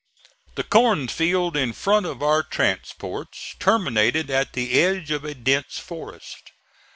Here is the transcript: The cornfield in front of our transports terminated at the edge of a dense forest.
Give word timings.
The 0.55 0.63
cornfield 0.63 1.55
in 1.55 1.73
front 1.73 2.07
of 2.07 2.23
our 2.23 2.41
transports 2.41 3.53
terminated 3.59 4.31
at 4.31 4.53
the 4.53 4.73
edge 4.81 5.11
of 5.11 5.23
a 5.23 5.35
dense 5.35 5.77
forest. 5.77 6.53